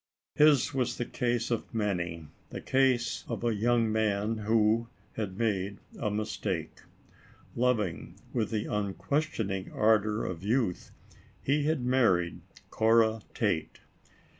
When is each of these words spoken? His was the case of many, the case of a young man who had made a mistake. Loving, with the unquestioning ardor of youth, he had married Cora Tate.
His 0.33 0.73
was 0.73 0.97
the 0.97 1.05
case 1.05 1.51
of 1.51 1.75
many, 1.75 2.25
the 2.49 2.59
case 2.59 3.23
of 3.27 3.43
a 3.43 3.53
young 3.53 3.91
man 3.91 4.37
who 4.39 4.87
had 5.15 5.37
made 5.37 5.77
a 5.99 6.09
mistake. 6.09 6.79
Loving, 7.55 8.15
with 8.33 8.49
the 8.49 8.65
unquestioning 8.65 9.71
ardor 9.71 10.25
of 10.25 10.41
youth, 10.41 10.89
he 11.43 11.65
had 11.65 11.81
married 11.85 12.41
Cora 12.71 13.21
Tate. 13.35 13.81